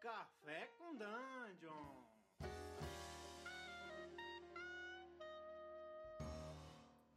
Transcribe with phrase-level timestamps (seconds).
[0.00, 1.98] Café com Dungeon.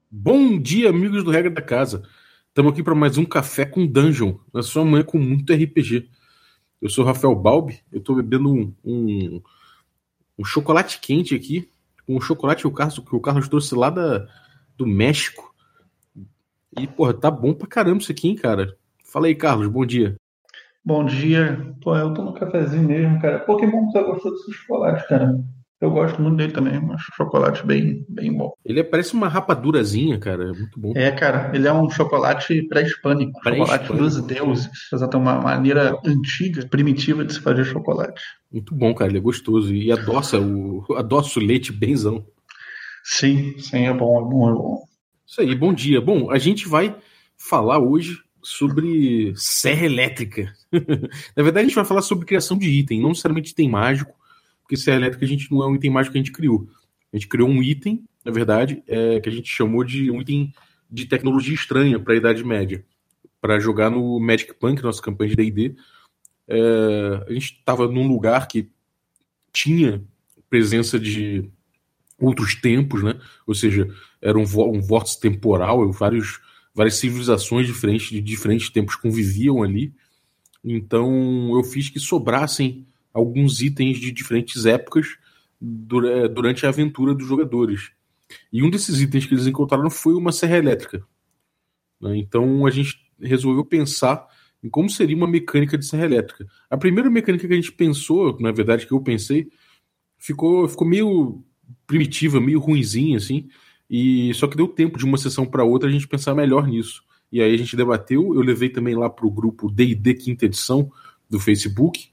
[0.10, 2.04] Bom dia, amigos do Regra da Casa.
[2.48, 6.10] Estamos aqui para mais um Café com Dungeon, na sua manhã com muito RPG.
[6.82, 9.42] Eu sou Rafael Balbi, eu estou bebendo um, um,
[10.38, 11.70] um, chocolate quente aqui,
[12.08, 14.28] um chocolate que o Carlos, que o Carlos trouxe lá da,
[14.78, 15.54] do México.
[16.78, 18.78] E, porra, tá bom pra caramba isso aqui, hein, cara.
[19.04, 20.16] Fala aí, Carlos, bom dia.
[20.84, 21.76] Bom dia.
[21.82, 23.40] Pô, eu tô no cafezinho mesmo, cara.
[23.40, 25.36] Pokémon tá gostando desse chocolate, cara.
[25.80, 28.54] Eu gosto muito dele também, acho chocolate bem, bem bom.
[28.64, 30.94] Ele parece uma rapadurazinha, cara, é muito bom.
[30.96, 34.70] É, cara, ele é um chocolate pré-hispânico, pré chocolate dos deuses.
[34.94, 38.22] Exato, uma maneira antiga, primitiva de se fazer chocolate.
[38.52, 42.24] Muito bom, cara, ele é gostoso e adoça o, adoça o leite benzão.
[43.04, 44.84] Sim, sim, é bom, é bom, é bom.
[45.26, 46.00] Isso aí, bom dia.
[46.00, 46.96] Bom, a gente vai
[47.36, 50.54] falar hoje sobre serra elétrica.
[51.36, 54.16] Na verdade, a gente vai falar sobre criação de item, não necessariamente item mágico,
[54.62, 56.68] porque serra elétrica a gente não é um item mágico que a gente criou.
[57.12, 60.54] A gente criou um item, na verdade, é, que a gente chamou de um item
[60.90, 62.86] de tecnologia estranha para a Idade Média,
[63.40, 65.76] para jogar no Magic Punk, nossa campanha de D&D.
[66.48, 68.70] É, a gente estava num lugar que
[69.52, 70.04] tinha
[70.50, 71.50] presença de
[72.20, 73.20] outros tempos, né?
[73.48, 73.88] Ou seja,
[74.22, 76.40] era um, um vórtice temporal, vários,
[76.74, 79.94] várias civilizações diferentes de diferentes tempos conviviam ali.
[80.64, 85.18] Então eu fiz que sobrassem alguns itens de diferentes épocas
[85.62, 87.92] é, durante a aventura dos jogadores.
[88.52, 91.06] E um desses itens que eles encontraram foi uma serra elétrica.
[92.00, 92.18] Né?
[92.18, 94.26] Então a gente resolveu pensar
[94.64, 96.46] em como seria uma mecânica de serra elétrica.
[96.70, 99.50] A primeira mecânica que a gente pensou, na verdade que eu pensei,
[100.18, 101.44] ficou, ficou meio
[101.88, 103.50] primitiva, meio ruinzinha assim,
[103.92, 107.04] e só que deu tempo de uma sessão para outra a gente pensar melhor nisso.
[107.30, 110.90] E aí a gente debateu, eu levei também lá para o grupo D&D quinta edição
[111.30, 112.10] do Facebook,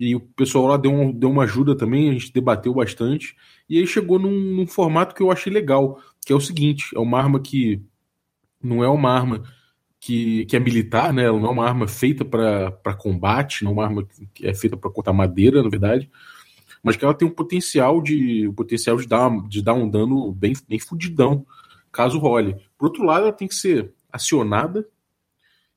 [0.00, 3.36] e o pessoal lá deu, um, deu uma ajuda também, a gente debateu bastante.
[3.68, 6.98] E aí chegou num, num, formato que eu achei legal, que é o seguinte: é
[6.98, 7.80] uma arma que
[8.60, 9.44] não é uma arma
[10.00, 11.26] que, que é militar, né?
[11.26, 14.90] Não é uma arma feita para combate, não é uma arma que é feita para
[14.90, 16.10] cortar madeira, na verdade.
[16.82, 20.32] Mas que ela tem um potencial de, um potencial de, dar, de dar um dano
[20.32, 21.46] bem, bem fudidão,
[21.92, 22.56] caso role.
[22.76, 24.86] Por outro lado, ela tem que ser acionada.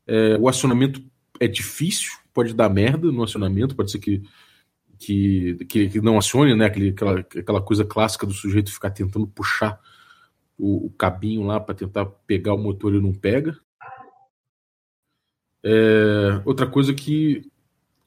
[0.08, 1.04] É, o acionamento
[1.40, 4.24] é difícil, pode dar merda no acionamento, pode ser que,
[4.98, 6.66] que, que, que não acione, né?
[6.66, 9.80] Aquele, aquela, aquela coisa clássica do sujeito ficar tentando puxar
[10.58, 13.58] o, o cabinho lá para tentar pegar o motor e não pega.
[15.64, 17.42] É, outra coisa que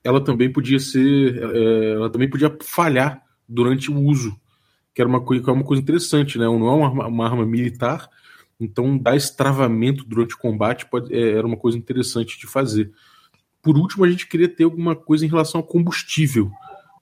[0.08, 4.34] ela também podia ser, é, ela também podia falhar durante o uso,
[4.94, 6.46] que era uma coisa, que é uma coisa interessante, né?
[6.46, 8.08] Não é uma, uma arma militar,
[8.58, 12.90] então dar estravamento durante o combate pode, é, era uma coisa interessante de fazer.
[13.60, 16.50] Por último, a gente queria ter alguma coisa em relação ao combustível,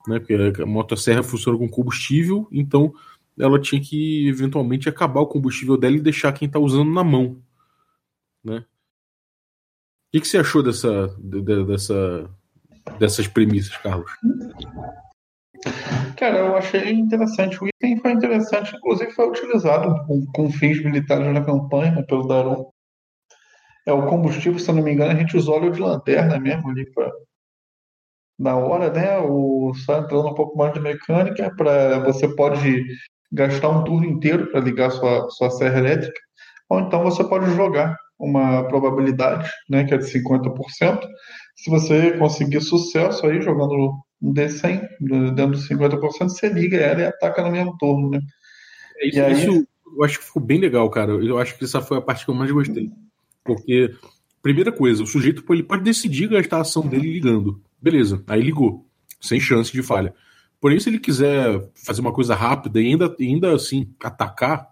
[0.08, 0.18] né?
[0.18, 2.92] Porque a motosserra funciona com combustível, então
[3.38, 7.40] ela tinha que eventualmente acabar o combustível dela e deixar quem está usando na mão,
[8.42, 8.64] né?
[10.08, 12.28] O que, que você achou dessa, dessa,
[12.98, 14.10] dessas premissas, Carlos?
[16.16, 17.62] Cara, eu achei interessante.
[17.62, 22.26] O item foi interessante, inclusive foi utilizado com, com fins militares na campanha né, pelo
[22.26, 22.70] Daron.
[23.86, 26.70] É o combustível, se eu não me engano, a gente usa óleo de lanterna mesmo
[26.70, 27.12] ali para
[28.38, 29.18] na hora, né?
[29.18, 32.84] O só entrando um pouco mais de mecânica, para você pode
[33.32, 36.20] gastar um turno inteiro para ligar sua sua serra elétrica,
[36.68, 41.00] ou então você pode jogar uma probabilidade, né, que é de 50%.
[41.54, 44.88] Se você conseguir sucesso aí jogando um D100
[45.34, 48.20] dentro dos 50%, você liga ela e ataca no mesmo turno, né?
[48.98, 49.32] É isso, aí...
[49.32, 49.66] isso
[49.96, 51.12] eu acho que ficou bem legal, cara.
[51.12, 52.90] Eu acho que essa foi a parte que eu mais gostei.
[53.42, 53.94] Porque,
[54.42, 57.62] primeira coisa, o sujeito ele pode decidir gastar a ação dele ligando.
[57.80, 58.86] Beleza, aí ligou,
[59.20, 60.14] sem chance de falha.
[60.60, 64.68] Porém, se ele quiser fazer uma coisa rápida e ainda, ainda assim atacar,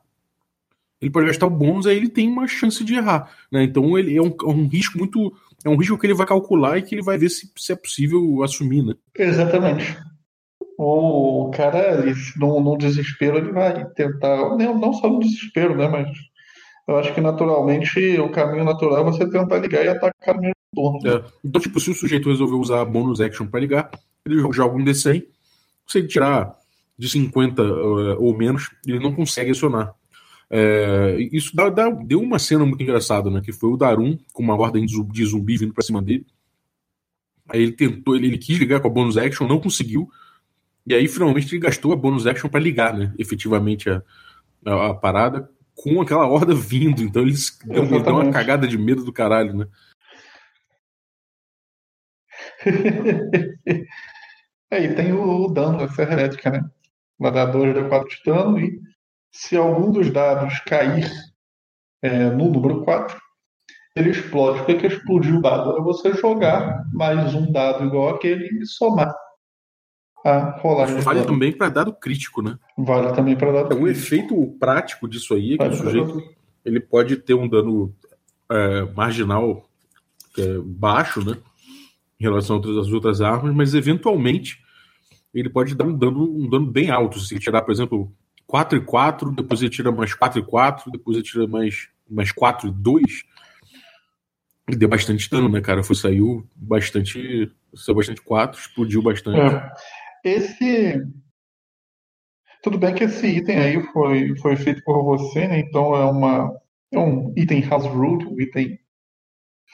[1.04, 3.31] ele pode gastar o bônus, aí ele tem uma chance de errar.
[3.53, 3.65] Né?
[3.65, 5.32] Então ele é um, é um risco muito.
[5.62, 7.76] É um risco que ele vai calcular e que ele vai ver se, se é
[7.76, 8.94] possível assumir, né?
[9.17, 9.96] Exatamente.
[10.79, 14.56] O cara, ele, no, no desespero, ele vai tentar.
[14.56, 15.88] Não, não só no desespero, né?
[15.88, 16.08] Mas
[16.88, 20.55] eu acho que naturalmente o caminho natural é você tentar ligar e atacar no mesmo
[20.75, 20.99] turno.
[21.06, 21.25] É.
[21.44, 23.90] Então, tipo, se o sujeito resolveu usar bônus action para ligar,
[24.25, 25.25] ele joga um D100,
[25.87, 26.55] se ele tirar
[26.99, 29.94] de 50 uh, ou menos, ele não consegue acionar.
[30.56, 33.41] É, isso dá, dá, deu uma cena muito engraçada, né?
[33.41, 36.25] Que foi o Darum com uma ordem de zumbi vindo para cima dele.
[37.49, 40.09] Aí ele tentou, ele, ele, quis ligar com a bonus action, não conseguiu.
[40.87, 43.12] E aí finalmente ele gastou a bonus action para ligar, né?
[43.19, 44.01] Efetivamente a,
[44.65, 47.03] a, a, parada com aquela horda vindo.
[47.03, 49.67] Então eles deu, deu uma cagada de medo do caralho, né?
[54.71, 56.65] é, e tem o, dano da serra elétrica, né?
[57.19, 58.94] Vai dar 2 d 4 de dano e
[59.34, 61.10] se algum dos dados cair
[62.00, 63.20] é, no número 4,
[63.96, 64.60] ele explode.
[64.60, 65.76] O que é explodir o dado?
[65.76, 69.12] É você jogar mais um dado igual aquele e somar
[70.25, 71.00] a rolagem.
[71.00, 72.56] Vale também para dado crítico, né?
[72.78, 76.34] Vale também para dado é, Um efeito prático disso aí é que vale o sujeito
[76.64, 77.94] ele pode ter um dano
[78.50, 79.69] é, marginal
[80.38, 81.36] é, baixo, né?
[82.19, 84.62] Em relação às outras armas, mas eventualmente
[85.34, 87.19] ele pode dar um dano, um dano bem alto.
[87.19, 88.10] Se tirar, por exemplo,
[88.46, 92.32] 4 e 4, depois ele tira mais 4 e 4, depois ele tira mais, mais
[92.32, 93.02] 4 e 2.
[94.70, 95.82] E deu bastante dano, né, cara?
[95.82, 97.50] Foi, saiu bastante.
[97.75, 99.38] Saiu bastante 4, explodiu bastante.
[99.38, 99.70] É.
[100.25, 101.02] Esse.
[102.62, 105.61] Tudo bem que esse item aí foi, foi feito por você, né?
[105.61, 106.50] Então é uma.
[106.91, 108.79] É um item house rule, um item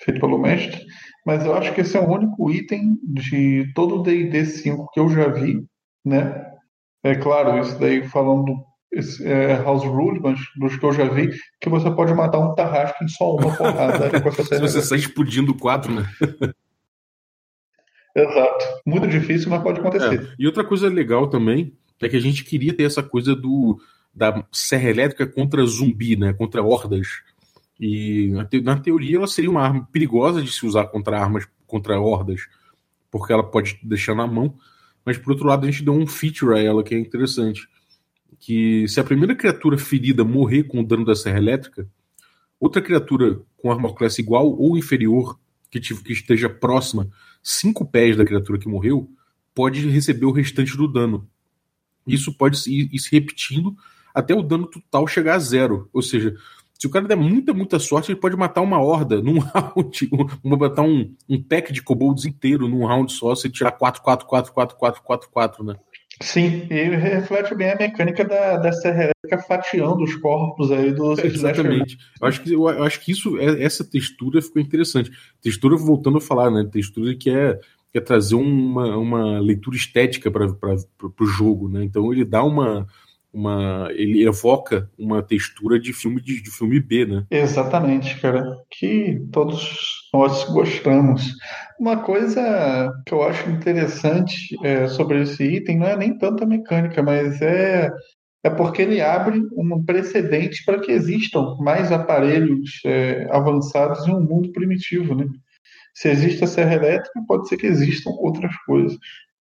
[0.02, 0.84] feito pelo mestre.
[1.24, 4.98] Mas eu acho que esse é o único item de todo o DD 5 que
[4.98, 5.64] eu já vi,
[6.04, 6.49] né?
[7.02, 11.30] É claro, isso daí falando esse, é, House Rule, mas dos que eu já vi,
[11.60, 14.10] que você pode matar um Tarrasque em só uma porrada.
[14.44, 16.06] Se você sai explodindo quatro, né?
[18.14, 18.64] Exato.
[18.84, 20.20] Muito difícil, mas pode acontecer.
[20.20, 20.34] É.
[20.38, 23.80] E outra coisa legal também é que a gente queria ter essa coisa do
[24.12, 26.32] da serra elétrica contra zumbi, né?
[26.32, 27.06] Contra hordas.
[27.78, 28.32] E
[28.64, 32.40] na teoria ela seria uma arma perigosa de se usar contra armas, contra hordas,
[33.10, 34.54] porque ela pode deixar na mão.
[35.04, 37.68] Mas por outro lado, a gente deu um feature a ela que é interessante.
[38.38, 41.88] Que se a primeira criatura ferida morrer com o dano da serra elétrica,
[42.58, 45.38] outra criatura com arma class igual ou inferior,
[45.70, 47.08] que, que esteja próxima,
[47.42, 49.10] cinco pés da criatura que morreu,
[49.54, 51.28] pode receber o restante do dano.
[52.06, 53.76] Isso pode ir, ir se repetindo
[54.14, 55.88] até o dano total chegar a zero.
[55.92, 56.36] Ou seja,
[56.80, 60.08] se o cara der muita, muita sorte, ele pode matar uma horda num round,
[60.42, 64.26] um, matar um, um pack de kobolds inteiro num round só, se tirar 4, 4,
[64.26, 65.76] 4, 4, 4, 4, 4, né?
[66.22, 69.12] Sim, e reflete bem a mecânica da, da serreca
[69.46, 71.98] fatiando os corpos aí dos é, Exatamente.
[72.20, 75.10] Eu acho, que, eu acho que isso, é, essa textura ficou interessante.
[75.42, 76.66] Textura, voltando a falar, né?
[76.70, 77.58] Textura que é,
[77.92, 80.46] que é trazer uma, uma leitura estética para
[81.20, 81.84] o jogo, né?
[81.84, 82.86] Então ele dá uma
[83.32, 87.24] uma ele evoca uma textura de filme de, de, filme B, né?
[87.30, 88.44] Exatamente, cara.
[88.70, 91.32] Que todos nós gostamos.
[91.78, 96.46] Uma coisa que eu acho interessante é, sobre esse item não é nem tanto a
[96.46, 97.90] mecânica, mas é
[98.42, 104.20] é porque ele abre um precedente para que existam mais aparelhos é, avançados em um
[104.20, 105.26] mundo primitivo, né?
[105.94, 108.96] Se existe a serra elétrica, pode ser que existam outras coisas.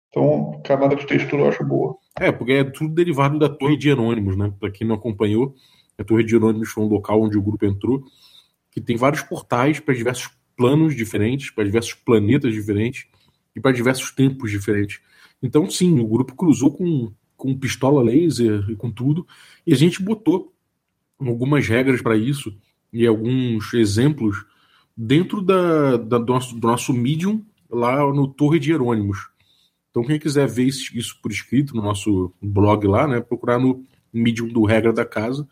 [0.09, 1.97] Então, camada de textura eu acho boa.
[2.21, 4.53] É, porque é tudo derivado da Torre de Anônimos, né?
[4.59, 5.55] Para quem não acompanhou,
[5.97, 8.05] a Torre de Anônimos foi um local onde o grupo entrou,
[8.71, 13.07] que tem vários portais para diversos planos diferentes, para diversos planetas diferentes
[13.55, 15.01] e para diversos tempos diferentes.
[15.43, 19.27] Então, sim, o grupo cruzou com, com pistola laser e com tudo,
[19.67, 20.53] e a gente botou
[21.19, 22.57] algumas regras para isso
[22.93, 24.45] e alguns exemplos
[24.97, 29.29] dentro da, da, do, nosso, do nosso Medium lá no Torre de Hierônimos.
[29.91, 34.49] Então, quem quiser ver isso por escrito no nosso blog lá, né, procurar no Medium
[34.49, 35.49] do Regra da Casa,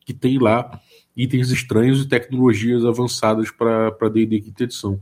[0.00, 0.80] que tem lá
[1.16, 5.00] itens estranhos e tecnologias avançadas para D&D quinta edição.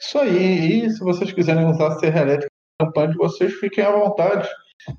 [0.00, 0.84] Isso aí.
[0.84, 4.48] E se vocês quiserem usar a serra elétrica na campanha de vocês, fiquem à vontade.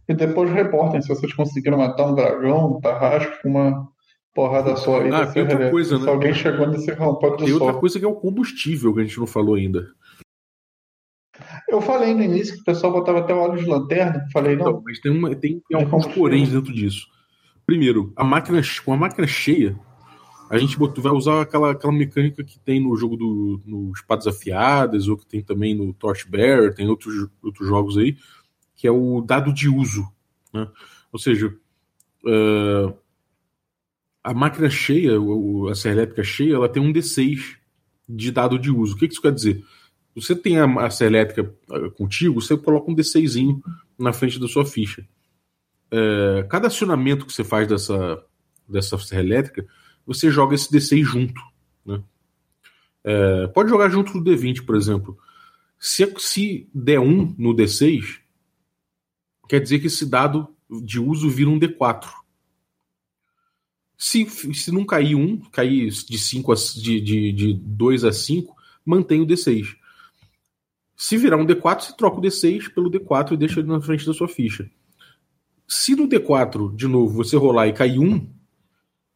[0.07, 3.89] E depois reportem se vocês conseguiram matar um dragão, um tarrasco, uma
[4.35, 5.11] porrada só aí.
[5.11, 6.03] Ah, tem outra coisa, né?
[6.03, 9.03] Se alguém chegou nesse rampante do Tem outra coisa que é o combustível que a
[9.03, 9.87] gente não falou ainda.
[11.69, 14.27] Eu falei no início que o pessoal botava até o óleo de lanterna.
[14.33, 14.65] Falei, não.
[14.65, 17.07] não mas tem, uma, tem, tem alguns poréns dentro disso.
[17.65, 19.79] Primeiro, a máquina, com a máquina cheia,
[20.49, 24.25] a gente botou, vai usar aquela, aquela mecânica que tem no jogo do no Espadas
[24.25, 28.17] Afiadas, ou que tem também no Torchbearer, tem outros, outros jogos aí,
[28.75, 30.07] que é o dado de uso.
[30.51, 30.67] Né?
[31.11, 31.55] Ou seja,
[32.25, 32.97] uh,
[34.23, 35.11] a máquina cheia,
[35.69, 37.57] a serra elétrica cheia, ela tem um D6
[38.07, 38.95] de dado de uso.
[38.95, 39.63] O que isso quer dizer?
[40.21, 43.61] Você tem a massa elétrica ah, contigo, você coloca um D6
[43.97, 45.07] na frente da sua ficha.
[45.91, 48.23] É, cada acionamento que você faz dessa,
[48.67, 49.67] dessa serra elétrica,
[50.05, 51.41] você joga esse D6 junto.
[51.85, 52.01] Né?
[53.03, 55.17] É, pode jogar junto do D20, por exemplo.
[55.79, 58.19] Se, se der 1 no D6,
[59.47, 62.07] quer dizer que esse dado de uso vira um D4.
[63.97, 68.55] Se, se não cair 1, cair de, 5 a, de, de, de 2 a 5,
[68.85, 69.75] mantém o D6.
[70.99, 74.05] Se virar um D4, você troca o D6 pelo D4 e deixa ele na frente
[74.05, 74.69] da sua ficha.
[75.65, 78.29] Se no D4, de novo, você rolar e cair um,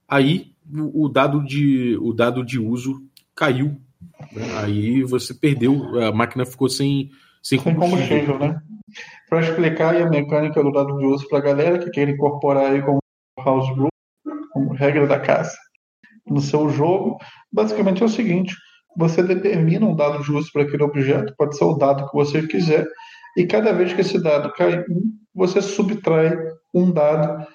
[0.08, 0.54] aí
[0.94, 3.82] o dado de, o dado de uso caiu
[4.62, 7.10] Aí você perdeu, a máquina ficou sem,
[7.42, 7.98] sem combustível.
[7.98, 8.62] Sem combustível, né?
[9.30, 12.82] Para explicar a mecânica do dado de uso para a galera que quer incorporar aí
[12.82, 13.00] como
[13.44, 13.90] house rule,
[14.52, 15.56] como regra da casa,
[16.28, 17.18] no seu jogo,
[17.52, 18.56] basicamente é o seguinte:
[18.96, 22.88] você determina um dado uso para aquele objeto, pode ser o dado que você quiser,
[23.38, 26.38] e cada vez que esse dado cai um, você subtrai
[26.74, 27.46] um dado,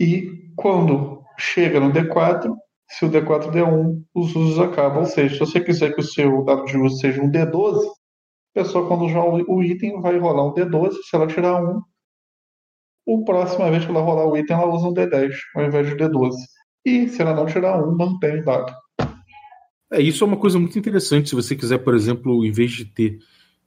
[0.00, 2.54] e quando chega no D4,
[2.90, 5.00] se o D4 der 1, os usos acabam.
[5.00, 8.62] Ou seja, se você quiser que o seu dado de uso seja um D12, a
[8.62, 10.92] pessoa, quando joga o item, vai rolar um D12.
[11.08, 11.80] Se ela tirar um,
[13.08, 15.96] a próxima vez que ela rolar o item, ela usa um D10 ao invés de
[15.96, 16.34] D12.
[16.84, 18.74] E se ela não tirar um, mantém o dado.
[19.90, 21.28] É, isso é uma coisa muito interessante.
[21.28, 23.18] Se você quiser, por exemplo, em vez de ter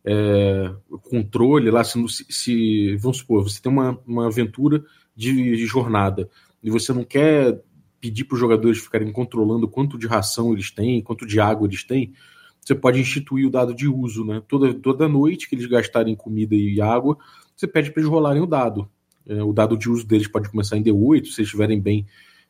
[0.05, 1.99] é, controle lá, se,
[2.29, 4.83] se, vamos supor, você tem uma, uma aventura
[5.15, 6.29] de, de jornada
[6.61, 7.61] e você não quer
[7.99, 11.83] pedir para os jogadores ficarem controlando quanto de ração eles têm, quanto de água eles
[11.83, 12.13] têm,
[12.59, 14.41] você pode instituir o dado de uso, né?
[14.47, 17.17] Toda, toda noite que eles gastarem comida e água,
[17.55, 18.89] você pede para eles rolarem o dado.
[19.25, 22.05] É, o dado de uso deles pode começar em D8, se eles estiverem bem,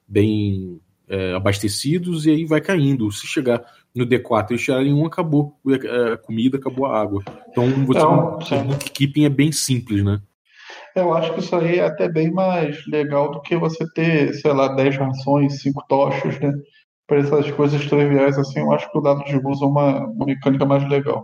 [0.08, 3.12] bem é, abastecidos, e aí vai caindo.
[3.12, 3.64] Se chegar
[3.96, 5.58] no D4 e tirarem um, acabou
[6.14, 7.24] a comida, acabou a água.
[7.50, 10.20] Então, você, Não, o bookkeeping é bem simples, né?
[10.96, 14.54] Eu acho que isso aí é até bem mais legal do que você ter, sei
[14.54, 16.54] lá, 10 rações, 5 tochas, né?
[17.08, 20.26] Para essas coisas triviais assim, eu acho que o dado de uso é uma, uma
[20.26, 21.24] mecânica mais legal.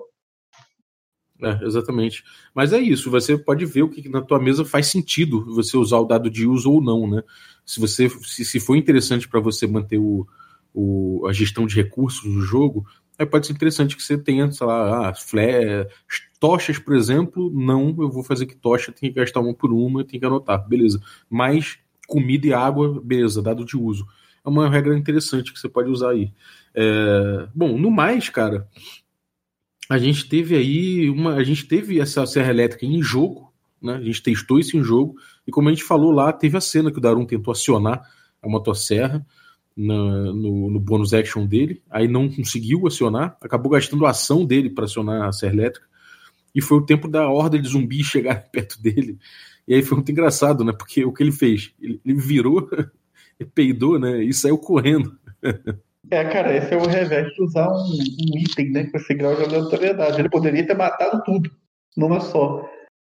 [1.42, 2.24] É, exatamente.
[2.54, 5.98] Mas é isso, você pode ver o que na tua mesa faz sentido você usar
[6.00, 7.24] o dado de uso ou não, né?
[7.66, 10.28] Se você se, se for interessante para você manter o,
[10.74, 12.86] o, a gestão de recursos do jogo,
[13.18, 15.88] aí pode ser interessante que você tenha, sei lá, ah, flare,
[16.40, 20.04] tochas, por exemplo, não, eu vou fazer que tocha tem que gastar uma por uma,
[20.04, 21.02] tem que anotar, beleza.
[21.30, 24.06] Mas comida e água, beleza, dado de uso.
[24.44, 26.34] É uma regra interessante que você pode usar aí.
[26.74, 28.68] É, bom, no mais, cara,
[29.90, 33.96] a gente teve aí uma, a gente teve essa serra elétrica em jogo, né?
[33.96, 35.16] A gente testou isso em jogo
[35.48, 38.02] e como a gente falou lá, teve a cena que o Darum tentou acionar
[38.42, 39.26] a motosserra
[39.76, 39.96] na,
[40.34, 44.86] no, no bônus action dele, aí não conseguiu acionar, acabou gastando a ação dele para
[44.86, 45.88] acionar a serra elétrica,
[46.54, 49.18] e foi o tempo da horda de zumbis chegar perto dele.
[49.68, 50.74] E aí foi muito engraçado, né?
[50.74, 51.74] Porque o que ele fez?
[51.80, 52.68] Ele, ele virou,
[53.54, 54.24] peidou, né?
[54.24, 55.18] E saiu correndo.
[56.12, 58.86] É, cara, esse é o revés de usar um, um, item, né?
[58.86, 60.20] Com esse grau de aleatoriedade.
[60.20, 61.52] Ele poderia ter matado tudo,
[61.96, 62.68] numa só.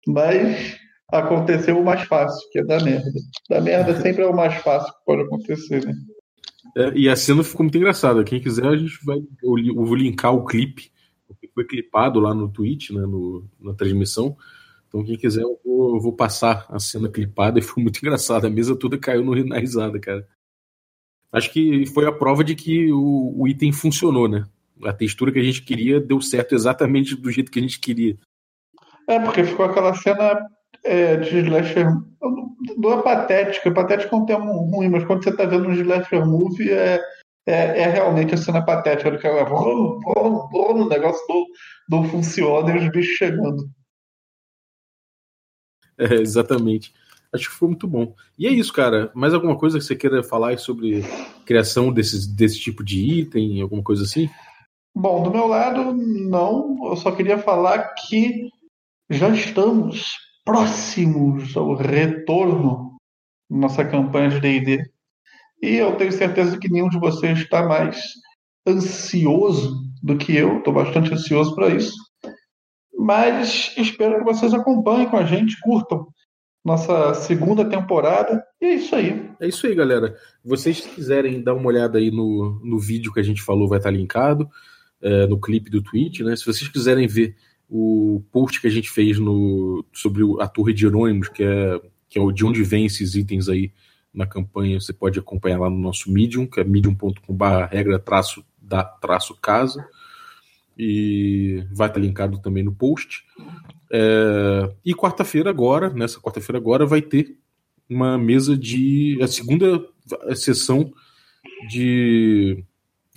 [0.07, 0.79] Mas
[1.11, 3.11] aconteceu o mais fácil, que é da merda.
[3.49, 5.95] Da merda sempre é o mais fácil que pode acontecer, né?
[6.77, 8.25] É, e a cena ficou muito engraçada.
[8.25, 9.19] Quem quiser, a gente vai.
[9.43, 10.91] Eu vou linkar o clipe,
[11.27, 14.37] porque foi clipado lá no Twitch, né, no, na transmissão.
[14.89, 18.47] Então, quem quiser, eu vou, eu vou, passar a cena clipada e foi muito engraçado.
[18.47, 20.27] A mesa toda caiu no, na risada, cara.
[21.35, 24.45] Acho que foi a prova de que o, o, item funcionou, né?
[24.85, 28.17] A textura que a gente queria deu certo exatamente do jeito que a gente queria.
[29.09, 30.41] É, porque ficou aquela cena
[30.85, 31.89] é, de slasher.
[32.79, 36.25] Não é patética, patética é um termo ruim, mas quando você está vendo um slasher
[36.25, 37.01] movie, é,
[37.47, 41.47] é, é, realmente a cena patética, do cara o negócio não,
[41.91, 43.65] não funciona e os bichos chegando.
[45.97, 46.93] É, exatamente.
[47.35, 48.15] Acho que foi muito bom.
[48.39, 49.11] E é isso, cara.
[49.13, 51.03] Mais alguma coisa que você queira falar sobre
[51.45, 54.31] criação desses, desse tipo de item, alguma coisa assim?
[54.95, 56.79] Bom, do meu lado, não.
[56.89, 58.49] Eu só queria falar que
[59.11, 60.15] já estamos
[60.45, 62.97] próximos ao retorno
[63.51, 64.89] da nossa campanha de D&D.
[65.61, 68.01] E eu tenho certeza que nenhum de vocês está mais
[68.65, 70.59] ansioso do que eu.
[70.59, 71.97] Estou bastante ansioso para isso.
[72.97, 76.07] Mas espero que vocês acompanhem com a gente, curtam
[76.65, 78.43] nossa segunda temporada.
[78.61, 79.31] E é isso aí.
[79.39, 80.17] É isso aí, galera.
[80.43, 83.91] Vocês quiserem dar uma olhada aí no, no vídeo que a gente falou, vai estar
[83.91, 84.49] linkado
[85.03, 86.35] é, no clipe do Twitch, né?
[86.35, 87.37] Se vocês quiserem ver
[87.69, 92.19] o post que a gente fez no, sobre a Torre de Jerônimos, que é, que
[92.19, 93.71] é de onde vem esses itens aí
[94.13, 98.83] na campanha, você pode acompanhar lá no nosso Medium, que é medium.com.br regra traço da
[98.83, 99.87] traço casa.
[100.79, 103.25] E vai estar linkado também no post.
[103.97, 107.39] É, e quarta-feira agora, nessa quarta-feira agora, vai ter
[107.89, 109.17] uma mesa de.
[109.23, 109.87] a segunda
[110.35, 110.93] sessão
[111.69, 112.65] de.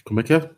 [0.04, 0.52] Como é que é?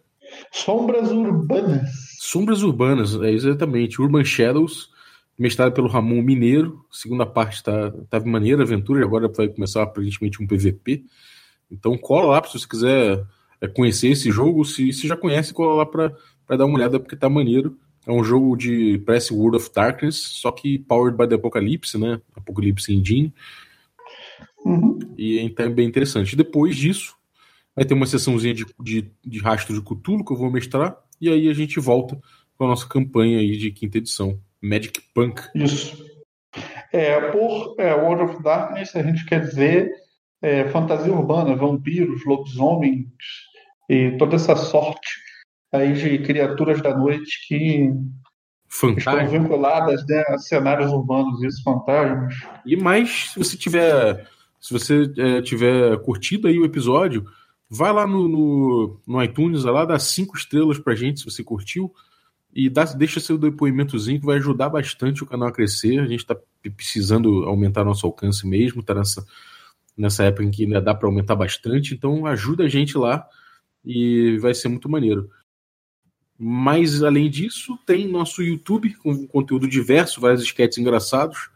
[0.52, 1.90] Sombras Urbanas.
[2.20, 4.02] Sombras Urbanas, é exatamente.
[4.02, 4.90] Urban Shadows,
[5.38, 6.86] mestrado pelo Ramon Mineiro.
[6.92, 11.06] Segunda parte tá, tava tá maneira, aventura, e agora vai começar aparentemente um PVP.
[11.72, 13.24] Então cola lá se você quiser
[13.62, 14.66] é, conhecer esse jogo.
[14.66, 17.80] Se, se já conhece, cola lá para dar uma olhada, porque tá maneiro.
[18.08, 22.20] É um jogo de Press World of Darkness, só que powered by the Apocalypse, né?
[22.36, 23.34] Apocalypse Engine.
[24.66, 25.00] Uhum.
[25.18, 26.36] E então é bem interessante.
[26.36, 27.16] Depois disso,
[27.76, 30.98] vai ter uma sessãozinha de, de, de rastro de Cthulhu que eu vou mestrar.
[31.20, 32.20] E aí a gente volta
[32.58, 35.42] com a nossa campanha aí de quinta edição, Magic Punk.
[35.56, 36.06] Isso.
[36.92, 39.92] É, por é, World of Darkness, a gente quer dizer
[40.42, 43.08] é, fantasia urbana, vampiros, lobisomens
[43.88, 45.29] e toda essa sorte
[45.72, 47.92] aí de criaturas da noite que
[48.68, 49.24] Fantasma.
[49.24, 52.36] estão vinculadas né, a cenários urbanos, isso, fantasmas.
[52.66, 54.28] E mais, se você tiver,
[54.60, 57.26] se você é, tiver curtido aí o episódio,
[57.70, 61.94] vai lá no, no, no iTunes lá, dá cinco estrelas pra gente se você curtiu
[62.54, 66.00] e dá, deixa seu depoimentozinho que vai ajudar bastante o canal a crescer.
[66.00, 66.36] A gente está
[66.76, 69.26] precisando aumentar nosso alcance mesmo, tá nessa,
[69.98, 73.26] nessa época em que ainda dá para aumentar bastante, então ajuda a gente lá
[73.86, 75.30] e vai ser muito maneiro.
[76.42, 81.50] Mas além disso, tem nosso YouTube com conteúdo diverso, vários sketches engraçados.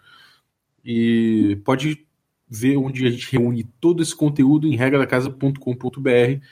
[0.84, 2.06] E pode
[2.50, 6.44] ver onde a gente reúne todo esse conteúdo em regradacasa.com.br.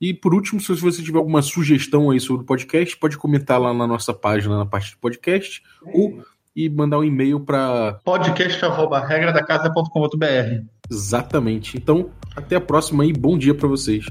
[0.00, 3.74] E por último, se você tiver alguma sugestão aí sobre o podcast, pode comentar lá
[3.74, 10.64] na nossa página, na parte do podcast, ou e mandar um e-mail para podcast@regradacasa.com.br.
[10.90, 11.76] Exatamente.
[11.76, 14.06] Então, até a próxima e bom dia para vocês.